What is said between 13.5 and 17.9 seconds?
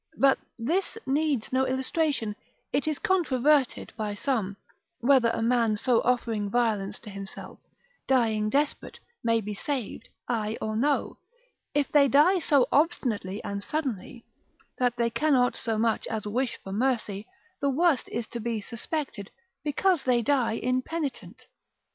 suddenly, that they cannot so much as wish for mercy, the